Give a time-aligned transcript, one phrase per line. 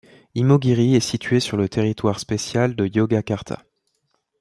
[0.33, 3.63] Imogiri est situé sur le territoire spécial de Yogyakarta.